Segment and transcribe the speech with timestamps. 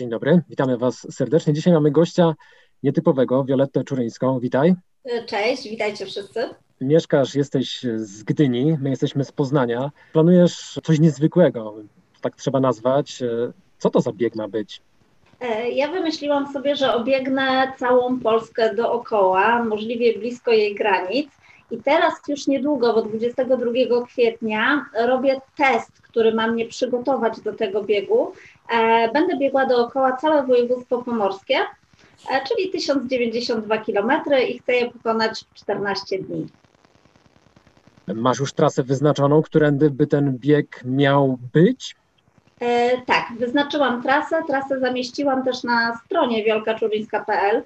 [0.00, 1.52] Dzień dobry, witamy Was serdecznie.
[1.52, 2.34] Dzisiaj mamy gościa
[2.82, 4.40] nietypowego, Violettę Czuryńską.
[4.40, 4.74] Witaj.
[5.26, 6.48] Cześć, witajcie wszyscy.
[6.80, 9.90] Mieszkasz, jesteś z Gdyni, my jesteśmy z Poznania.
[10.12, 11.74] Planujesz coś niezwykłego,
[12.20, 13.22] tak trzeba nazwać.
[13.78, 14.82] Co to za bieg ma być?
[15.40, 21.30] E, ja wymyśliłam sobie, że obiegnę całą Polskę dookoła, możliwie blisko jej granic.
[21.70, 27.84] I teraz już niedługo, bo 22 kwietnia, robię test, który ma mnie przygotować do tego
[27.84, 28.32] biegu.
[28.72, 31.56] E, będę biegła dookoła całe województwo pomorskie,
[32.30, 34.10] e, czyli 1092 km
[34.48, 36.46] i chcę je pokonać w 14 dni.
[38.14, 41.96] Masz już trasę wyznaczoną, którędy by ten bieg miał być?
[42.60, 44.42] E, tak, wyznaczyłam trasę.
[44.46, 47.62] Trasę zamieściłam też na stronie wiolkaczurińska.pl.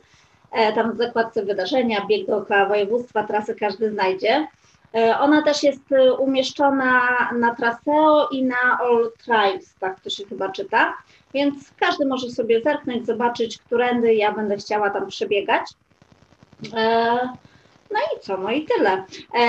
[0.54, 4.46] E, tam w zakładce wydarzenia, bieg dookoła województwa, trasy każdy znajdzie.
[4.94, 7.00] E, ona też jest e, umieszczona
[7.38, 10.94] na Traseo i na All Tribes, tak to się chyba czyta,
[11.34, 15.62] więc każdy może sobie zerknąć, zobaczyć, którędy ja będę chciała tam przebiegać.
[17.94, 19.04] No i co, no i tyle.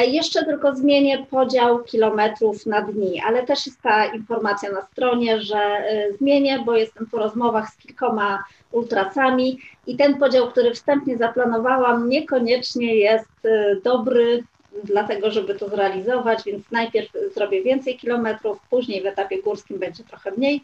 [0.08, 5.84] jeszcze tylko zmienię podział kilometrów na dni, ale też jest ta informacja na stronie, że
[6.20, 12.96] zmienię, bo jestem po rozmowach z kilkoma ultrasami i ten podział, który wstępnie zaplanowałam, niekoniecznie
[12.96, 13.48] jest
[13.84, 14.44] dobry
[14.84, 20.32] dlatego, żeby to zrealizować, więc najpierw zrobię więcej kilometrów, później w etapie górskim będzie trochę
[20.32, 20.64] mniej,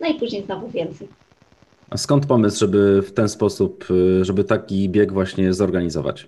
[0.00, 1.08] no i później znowu więcej.
[1.90, 3.84] A skąd pomysł, żeby w ten sposób,
[4.22, 6.26] żeby taki bieg właśnie zorganizować?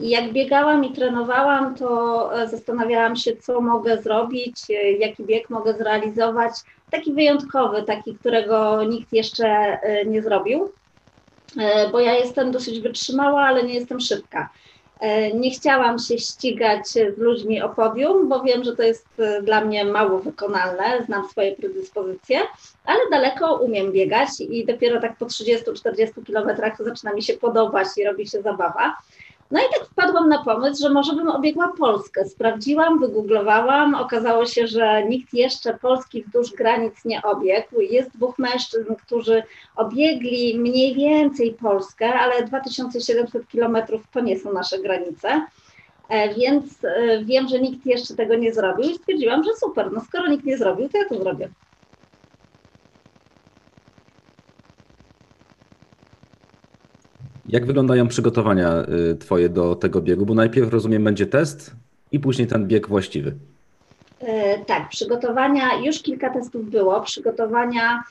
[0.00, 4.56] Jak biegałam i trenowałam, to zastanawiałam się, co mogę zrobić,
[4.98, 6.52] jaki bieg mogę zrealizować.
[6.90, 10.72] Taki wyjątkowy, taki, którego nikt jeszcze e, nie zrobił,
[11.60, 14.48] e, bo ja jestem dosyć wytrzymała, ale nie jestem szybka.
[15.00, 19.42] E, nie chciałam się ścigać z ludźmi o podium, bo wiem, że to jest e,
[19.42, 22.40] dla mnie mało wykonalne, znam swoje predyspozycje,
[22.84, 28.04] ale daleko umiem biegać i dopiero tak po 30-40 kilometrach zaczyna mi się podobać i
[28.04, 28.96] robi się zabawa.
[29.50, 32.24] No i tak wpadłam na pomysł, że może bym obiegła Polskę.
[32.24, 37.80] Sprawdziłam, wygooglowałam, okazało się, że nikt jeszcze Polski wzdłuż granic nie obiegł.
[37.80, 39.42] Jest dwóch mężczyzn, którzy
[39.76, 45.46] obiegli mniej więcej Polskę, ale 2700 kilometrów to nie są nasze granice.
[46.08, 50.00] E, więc e, wiem, że nikt jeszcze tego nie zrobił i stwierdziłam, że super, no
[50.00, 51.48] skoro nikt nie zrobił, to ja to zrobię.
[57.48, 58.82] Jak wyglądają przygotowania
[59.12, 60.26] y, Twoje do tego biegu?
[60.26, 61.72] Bo najpierw rozumiem będzie test
[62.12, 63.34] i później ten bieg właściwy.
[64.20, 67.00] E, tak, przygotowania, już kilka testów było.
[67.00, 68.02] Przygotowania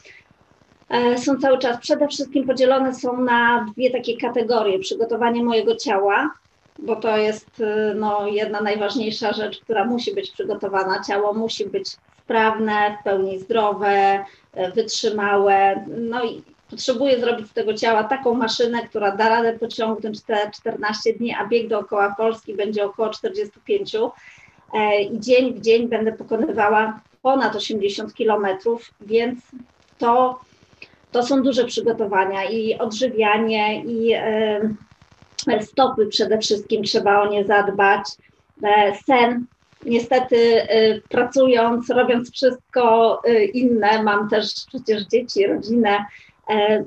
[0.90, 4.80] e, są cały czas, przede wszystkim podzielone są na dwie takie kategorie.
[4.80, 6.32] Przygotowanie mojego ciała,
[6.80, 11.04] bo to jest y, no, jedna najważniejsza rzecz, która musi być przygotowana.
[11.08, 11.88] Ciało musi być
[12.24, 15.86] sprawne, w pełni zdrowe, e, wytrzymałe.
[15.98, 21.14] No i potrzebuję zrobić z tego ciała taką maszynę, która da radę pociągnąć te 14
[21.14, 27.00] dni, a bieg dookoła Polski będzie około 45 e, i dzień w dzień będę pokonywała
[27.22, 29.40] ponad 80 kilometrów, więc
[29.98, 30.40] to,
[31.12, 34.70] to są duże przygotowania i odżywianie, i e,
[35.62, 38.08] stopy przede wszystkim trzeba o nie zadbać,
[38.64, 39.46] e, sen.
[39.86, 40.68] Niestety
[41.10, 43.22] pracując, robiąc wszystko
[43.54, 46.06] inne, mam też przecież dzieci, rodzinę,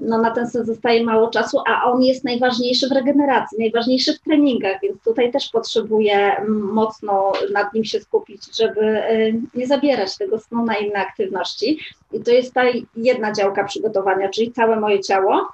[0.00, 4.20] no na ten sen zostaje mało czasu, a on jest najważniejszy w regeneracji, najważniejszy w
[4.20, 10.38] treningach, więc tutaj też potrzebuję mocno nad nim się skupić, żeby e, nie zabierać tego
[10.38, 11.78] snu na inne aktywności.
[12.12, 12.62] I to jest ta
[12.96, 15.48] jedna działka przygotowania, czyli całe moje ciało,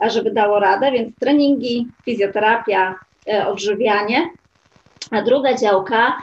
[0.00, 2.94] żeby dało radę, więc treningi, fizjoterapia,
[3.28, 4.30] e, odżywianie.
[5.10, 6.22] A druga działka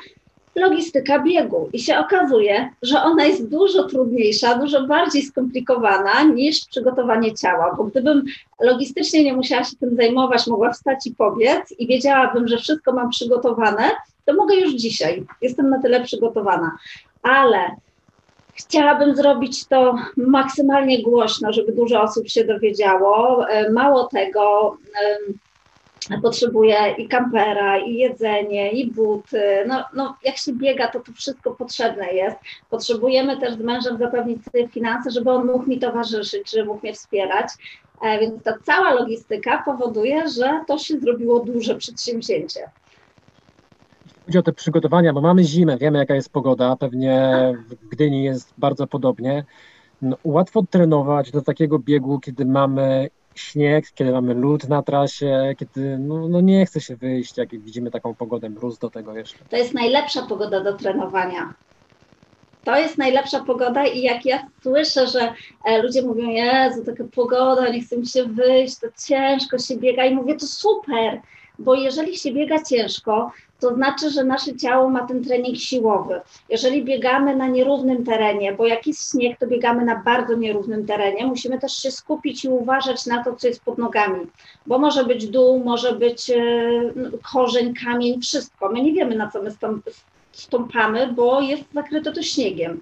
[0.55, 7.33] logistyka biegu i się okazuje, że ona jest dużo trudniejsza, dużo bardziej skomplikowana niż przygotowanie
[7.33, 8.23] ciała, bo gdybym
[8.59, 13.09] logistycznie nie musiała się tym zajmować, mogła wstać i pobiec i wiedziałabym, że wszystko mam
[13.09, 13.89] przygotowane,
[14.25, 15.25] to mogę już dzisiaj.
[15.41, 16.77] Jestem na tyle przygotowana.
[17.23, 17.75] Ale
[18.53, 23.45] Chciałabym zrobić to maksymalnie głośno, żeby dużo osób się dowiedziało.
[23.49, 24.77] E, mało tego,
[26.21, 29.43] potrzebuje i kampera, i jedzenie, i buty.
[29.67, 32.37] No, no, jak się biega, to to wszystko potrzebne jest.
[32.69, 36.93] Potrzebujemy też z mężem zapewnić sobie finanse, żeby on mógł mi towarzyszyć, żeby mógł mnie
[36.93, 37.47] wspierać.
[38.01, 42.59] E, więc ta cała logistyka powoduje, że to się zrobiło duże przedsięwzięcie.
[44.25, 47.31] Chodzi o te przygotowania, bo mamy zimę, wiemy jaka jest pogoda, pewnie
[47.69, 49.43] w Gdyni jest bardzo podobnie.
[50.01, 55.97] No, łatwo trenować do takiego biegu, kiedy mamy śnieg, kiedy mamy lód na trasie, kiedy
[55.99, 59.45] no, no nie chce się wyjść, jak widzimy taką pogodę, mróz do tego jeszcze.
[59.49, 61.53] To jest najlepsza pogoda do trenowania.
[62.63, 65.33] to jest najlepsza pogoda i jak ja słyszę, że
[65.65, 70.05] e, ludzie mówią, Jezu, taka pogoda, nie chcę mi się wyjść, to ciężko się biega
[70.05, 71.21] i mówię, to super,
[71.61, 76.21] bo jeżeli się biega ciężko, to znaczy, że nasze ciało ma ten trening siłowy.
[76.49, 81.25] Jeżeli biegamy na nierównym terenie, bo jak jest śnieg, to biegamy na bardzo nierównym terenie,
[81.25, 84.27] musimy też się skupić i uważać na to, co jest pod nogami,
[84.65, 86.41] bo może być dół, może być e,
[87.33, 88.69] korzeń, kamień, wszystko.
[88.71, 89.51] My nie wiemy, na co my
[90.31, 92.81] stąpamy, bo jest zakryte to śniegiem.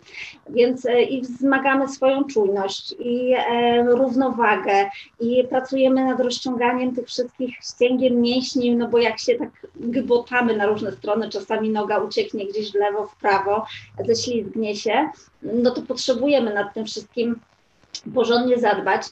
[0.49, 7.55] Więc e, i wzmagamy swoją czujność i e, równowagę i pracujemy nad rozciąganiem tych wszystkich
[7.55, 12.71] ścięgien mięśni, no bo jak się tak gbotamy na różne strony, czasami noga ucieknie gdzieś
[12.71, 13.65] w lewo, w prawo,
[14.05, 15.09] ześlizgnie się,
[15.41, 17.39] no to potrzebujemy nad tym wszystkim
[18.13, 19.03] porządnie zadbać.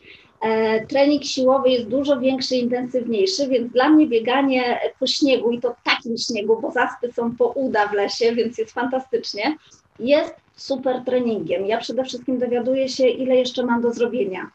[0.41, 5.75] E, trening siłowy jest dużo większy, intensywniejszy, więc dla mnie bieganie po śniegu i to
[5.83, 9.57] takim śniegu, bo zaspy są po uda w lesie, więc jest fantastycznie,
[9.99, 11.65] jest super treningiem.
[11.65, 14.51] Ja przede wszystkim dowiaduję się, ile jeszcze mam do zrobienia,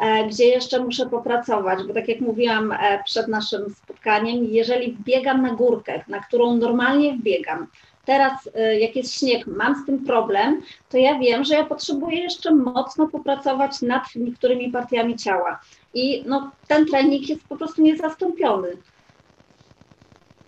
[0.00, 5.42] e, gdzie jeszcze muszę popracować, bo tak jak mówiłam e, przed naszym spotkaniem, jeżeli wbiegam
[5.42, 7.66] na górkę, na którą normalnie wbiegam,
[8.04, 12.22] Teraz, y, jak jest śnieg, mam z tym problem, to ja wiem, że ja potrzebuję
[12.22, 15.60] jeszcze mocno popracować nad niektórymi partiami ciała.
[15.94, 18.68] I no, ten trening jest po prostu niezastąpiony.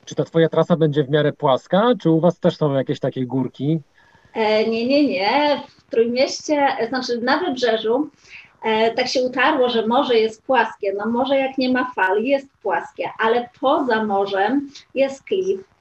[0.04, 3.26] Czy ta Twoja trasa będzie w miarę płaska, czy u Was też są jakieś takie
[3.26, 3.80] górki?
[4.34, 5.60] E, nie, nie, nie.
[5.78, 8.10] W Trójmieście, znaczy na Wybrzeżu,
[8.64, 10.92] e, tak się utarło, że morze jest płaskie.
[10.98, 15.73] No morze jak nie ma fal, jest płaskie, ale poza morzem jest klif,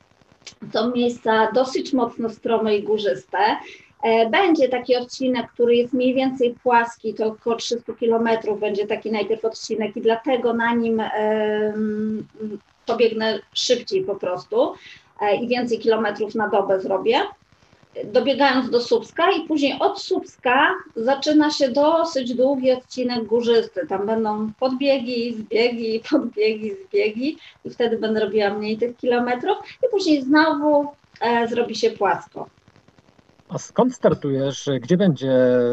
[0.73, 3.37] są miejsca dosyć mocno strome i górzyste.
[4.03, 8.29] E, będzie taki odcinek, który jest mniej więcej płaski, to około 300 km
[8.59, 11.01] będzie taki najpierw odcinek i dlatego na nim
[12.85, 14.73] pobiegnę szybciej po prostu
[15.21, 17.21] e, i więcej kilometrów na dobę zrobię
[18.03, 23.87] dobiegając do Słupska i później od Słupska zaczyna się dosyć długi odcinek górzysty.
[23.87, 29.57] Tam będą podbiegi, zbiegi, podbiegi, zbiegi i wtedy będę robiła mniej tych kilometrów
[29.87, 30.87] i później znowu
[31.21, 32.49] e, zrobi się płasko.
[33.53, 34.69] A skąd startujesz?
[34.81, 35.31] Gdzie będzie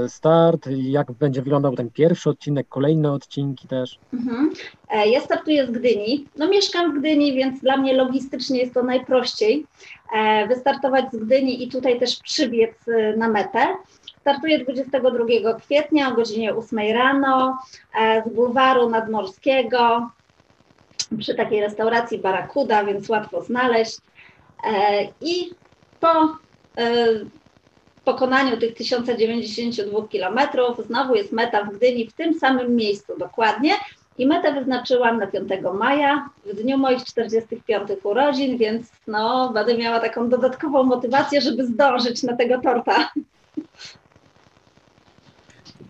[0.08, 0.66] start?
[0.76, 3.98] Jak będzie wyglądał ten pierwszy odcinek, kolejne odcinki też?
[4.12, 4.52] Mhm.
[4.88, 6.26] E, ja startuję z Gdyni.
[6.36, 9.66] No mieszkam w Gdyni, więc dla mnie logistycznie jest to najprościej
[10.12, 13.66] e, wystartować z Gdyni i tutaj też przybiec e, na metę.
[14.20, 17.58] Startuję 22 kwietnia o godzinie 8 rano
[18.26, 20.10] z bulwaru nadmorskiego
[21.18, 23.98] przy takiej restauracji Barakuda, więc łatwo znaleźć.
[25.20, 25.50] I
[26.00, 26.36] po
[28.04, 33.72] pokonaniu tych 1092 kilometrów znowu jest meta w Gdyni w tym samym miejscu dokładnie.
[34.18, 35.48] I metę wyznaczyłam na 5
[35.78, 42.22] maja, w dniu moich 45 urodzin, więc no, będę miała taką dodatkową motywację, żeby zdążyć
[42.22, 43.10] na tego torta.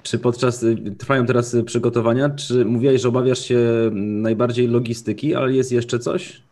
[0.02, 0.64] Czy podczas,
[0.98, 3.58] trwają teraz przygotowania, czy mówiłaś, że obawiasz się
[3.92, 6.42] najbardziej logistyki, ale jest jeszcze coś?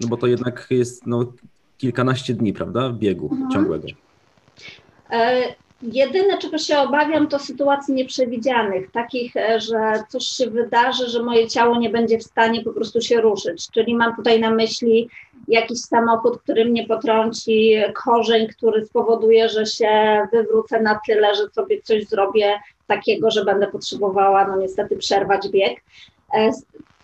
[0.00, 1.32] No bo to jednak jest no,
[1.78, 3.50] kilkanaście dni, prawda, biegu mhm.
[3.50, 3.86] ciągłego.
[5.12, 5.42] E,
[5.82, 11.48] jedyne, czego się obawiam, to sytuacji nieprzewidzianych, takich, e, że coś się wydarzy, że moje
[11.48, 13.70] ciało nie będzie w stanie po prostu się ruszyć.
[13.70, 15.08] Czyli mam tutaj na myśli
[15.48, 17.74] jakiś samochód, który mnie potrąci,
[18.04, 23.66] korzeń, który spowoduje, że się wywrócę na tyle, że sobie coś zrobię takiego, że będę
[23.66, 25.80] potrzebowała, no niestety, przerwać bieg.
[26.34, 26.50] E,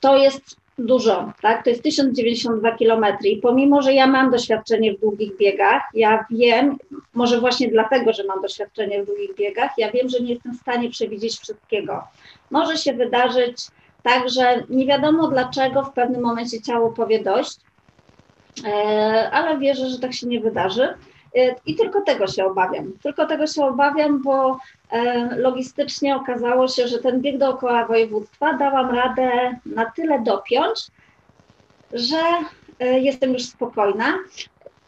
[0.00, 1.64] to jest dużo, tak?
[1.64, 6.78] To jest 1092 km i pomimo, że ja mam doświadczenie w długich biegach, ja wiem,
[7.14, 10.60] może właśnie dlatego, że mam doświadczenie w długich biegach, ja wiem, że nie jestem w
[10.60, 12.02] stanie przewidzieć wszystkiego.
[12.50, 13.56] Może się wydarzyć
[14.02, 17.56] tak, że nie wiadomo dlaczego w pewnym momencie ciało powie dość,
[18.66, 20.94] e, ale wierzę, że tak się nie wydarzy.
[21.36, 22.92] E, I tylko tego się obawiam.
[23.02, 24.58] Tylko tego się obawiam, bo
[24.90, 30.80] e, logistycznie okazało się, że ten bieg dookoła województwa dałam radę na tyle dopiąć,
[31.92, 32.18] że
[32.80, 34.14] e, jestem już spokojna.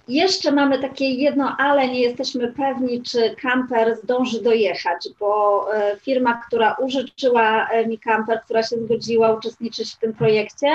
[0.09, 5.67] Jeszcze mamy takie jedno, ale nie jesteśmy pewni, czy kamper zdąży dojechać, bo
[6.01, 10.67] firma, która użyczyła mi kamper, która się zgodziła uczestniczyć w tym projekcie,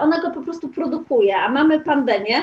[0.00, 2.42] ona go po prostu produkuje, a mamy pandemię,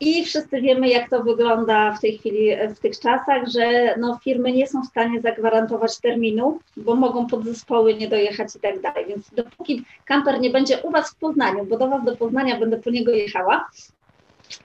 [0.00, 4.52] i wszyscy wiemy, jak to wygląda w tej chwili, w tych czasach, że no, firmy
[4.52, 9.06] nie są w stanie zagwarantować terminu, bo mogą podzespoły nie dojechać i tak dalej.
[9.08, 12.76] Więc dopóki kamper nie będzie u Was w Poznaniu, bo do Was do Poznania będę
[12.76, 13.68] po niego jechała,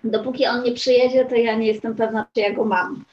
[0.04, 3.04] dopóki on nie przyjedzie, to ja nie jestem pewna, czy ja go mam.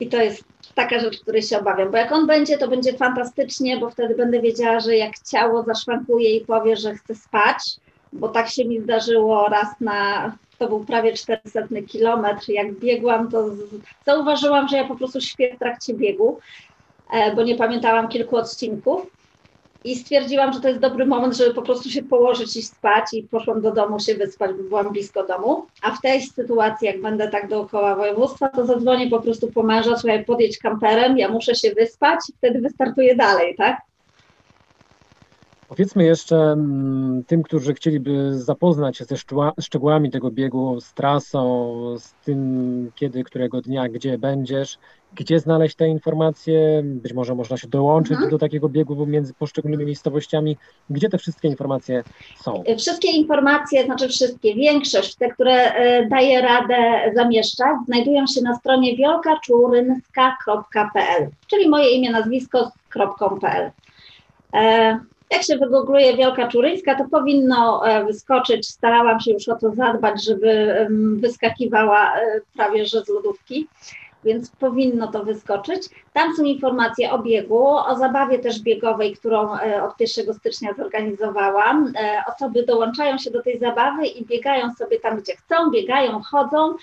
[0.00, 0.44] I to jest
[0.74, 4.40] taka rzecz, której się obawiam, bo jak on będzie, to będzie fantastycznie, bo wtedy będę
[4.40, 7.56] wiedziała, że jak ciało zaszwankuje i powie, że chce spać,
[8.12, 12.48] bo tak się mi zdarzyło raz na to był prawie 400 kilometr.
[12.48, 13.50] Jak biegłam, to
[14.06, 16.38] zauważyłam, że ja po prostu śpię w trakcie biegu,
[17.12, 19.18] e, bo nie pamiętałam kilku odcinków.
[19.84, 23.22] I stwierdziłam, że to jest dobry moment, żeby po prostu się położyć i spać i
[23.22, 25.66] poszłam do domu się wyspać, bo byłam blisko domu.
[25.82, 29.96] A w tej sytuacji, jak będę tak dookoła województwa, to zadzwonię po prostu po męża,
[29.96, 33.87] słuchaj, podjedź kamperem, ja muszę się wyspać i wtedy wystartuję dalej, tak?
[35.68, 39.16] Powiedzmy jeszcze mm, tym, którzy chcieliby zapoznać się ze
[39.60, 44.78] szczegółami tego biegu, z trasą, z tym, kiedy, którego dnia, gdzie będziesz,
[45.14, 48.30] gdzie znaleźć te informacje, być może można się dołączyć mhm.
[48.30, 50.56] do takiego biegu między poszczególnymi miejscowościami,
[50.90, 52.04] gdzie te wszystkie informacje
[52.36, 52.62] są?
[52.78, 56.76] Wszystkie informacje, znaczy wszystkie, większość, te, które e, daje radę
[57.14, 63.70] zamieszczać, znajdują się na stronie wielkaczurynska.pl, czyli moje imię, nazwisko.pl.
[65.30, 68.68] Jak się wygoogluje Wielka Czuryńska, to powinno e, wyskoczyć.
[68.68, 73.68] Starałam się już o to zadbać, żeby wyskakiwała e, prawie że z lodówki,
[74.24, 75.82] więc powinno to wyskoczyć.
[76.12, 81.92] Tam są informacje o biegu, o zabawie też biegowej, którą e, od 1 stycznia zorganizowałam.
[82.34, 86.74] Osoby dołączają się do tej zabawy i biegają sobie tam, gdzie chcą, biegają, chodzą.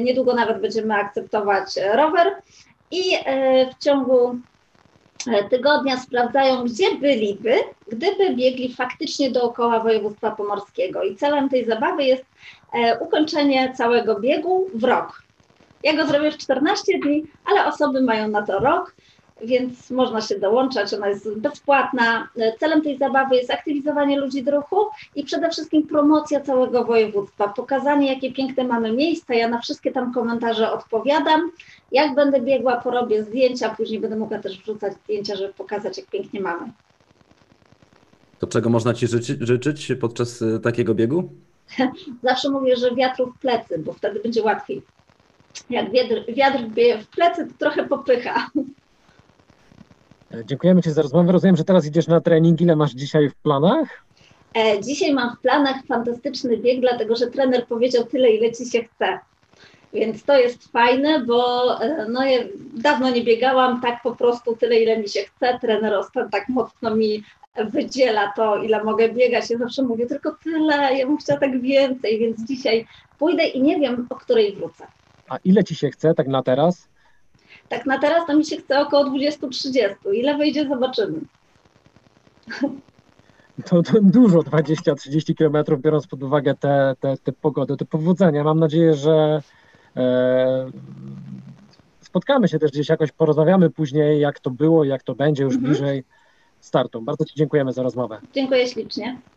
[0.00, 2.36] Niedługo nawet będziemy akceptować rower.
[2.90, 3.02] I
[3.72, 4.38] w ciągu
[5.50, 7.54] tygodnia sprawdzają, gdzie byliby,
[7.92, 11.02] gdyby biegli faktycznie dookoła województwa pomorskiego.
[11.02, 12.24] I celem tej zabawy jest
[12.74, 15.22] e, ukończenie całego biegu w rok.
[15.82, 18.94] Ja go zrobię w 14 dni, ale osoby mają na to rok
[19.44, 22.28] więc można się dołączać, ona jest bezpłatna.
[22.60, 28.14] Celem tej zabawy jest aktywizowanie ludzi do ruchu i przede wszystkim promocja całego województwa, pokazanie,
[28.14, 29.34] jakie piękne mamy miejsca.
[29.34, 31.50] Ja na wszystkie tam komentarze odpowiadam.
[31.92, 36.40] Jak będę biegła, porobię zdjęcia, później będę mogła też wrzucać zdjęcia, żeby pokazać, jak pięknie
[36.40, 36.72] mamy.
[38.38, 41.30] To czego można Ci życzyć, życzyć podczas e, takiego biegu?
[42.22, 44.82] Zawsze mówię, że wiatru w plecy, bo wtedy będzie łatwiej.
[45.70, 48.50] Jak wiatr, wiatr bije w plecy, to trochę popycha.
[50.44, 51.32] Dziękujemy Ci za rozmowę.
[51.32, 52.60] Rozumiem, że teraz idziesz na trening.
[52.60, 54.04] Ile masz dzisiaj w planach?
[54.54, 58.84] E, dzisiaj mam w planach fantastyczny bieg, dlatego że trener powiedział tyle, ile Ci się
[58.84, 59.18] chce.
[59.92, 62.38] Więc to jest fajne, bo e, no, ja
[62.74, 65.58] dawno nie biegałam tak po prostu tyle, ile mi się chce.
[65.60, 67.22] Trener ostatnio tak mocno mi
[67.64, 69.50] wydziela to, ile mogę biegać.
[69.50, 72.86] Ja zawsze mówię tylko tyle, ja bym chciała tak więcej, więc dzisiaj
[73.18, 74.86] pójdę i nie wiem, o której wrócę.
[75.28, 76.88] A ile Ci się chce tak na teraz?
[77.68, 79.94] Tak na teraz to mi się chce około 20-30.
[80.14, 81.20] Ile wyjdzie, zobaczymy.
[83.64, 88.44] To, to dużo, 20-30 kilometrów, biorąc pod uwagę te, te, te pogody, te powodzenia.
[88.44, 89.42] Mam nadzieję, że
[89.96, 90.70] e,
[92.00, 95.72] spotkamy się też gdzieś jakoś, porozmawiamy później, jak to było, jak to będzie już mhm.
[95.72, 96.04] bliżej
[96.60, 97.02] startu.
[97.02, 98.20] Bardzo Ci dziękujemy za rozmowę.
[98.34, 99.18] Dziękuję ślicznie.